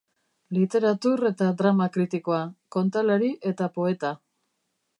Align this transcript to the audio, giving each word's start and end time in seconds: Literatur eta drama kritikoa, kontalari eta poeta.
Literatur 0.57 1.21
eta 1.29 1.49
drama 1.59 1.87
kritikoa, 1.97 2.39
kontalari 2.77 3.29
eta 3.51 3.69
poeta. 3.77 4.15